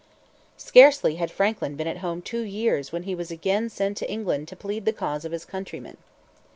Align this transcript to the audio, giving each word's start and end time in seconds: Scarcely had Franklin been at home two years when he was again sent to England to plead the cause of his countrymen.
Scarcely 0.57 1.17
had 1.17 1.29
Franklin 1.29 1.75
been 1.75 1.85
at 1.85 1.99
home 1.99 2.23
two 2.23 2.41
years 2.41 2.91
when 2.91 3.03
he 3.03 3.13
was 3.13 3.29
again 3.29 3.69
sent 3.69 3.97
to 3.97 4.11
England 4.11 4.47
to 4.47 4.55
plead 4.55 4.85
the 4.85 4.93
cause 4.93 5.25
of 5.25 5.31
his 5.31 5.45
countrymen. 5.45 5.97